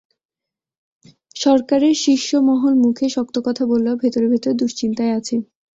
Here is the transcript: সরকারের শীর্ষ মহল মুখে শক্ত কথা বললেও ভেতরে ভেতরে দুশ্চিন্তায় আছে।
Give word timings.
সরকারের 1.35 1.95
শীর্ষ 2.03 2.29
মহল 2.47 2.73
মুখে 2.83 3.05
শক্ত 3.09 3.35
কথা 3.47 3.63
বললেও 3.65 3.95
ভেতরে 4.03 4.25
ভেতরে 4.27 4.53
দুশ্চিন্তায় 4.61 5.13
আছে। 5.19 5.35